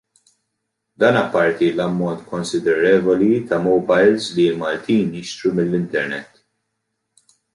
[1.01, 6.29] Dan apparti l-ammont konsidervoli ta' mowbajls li l-Maltin jixtru mill-internet.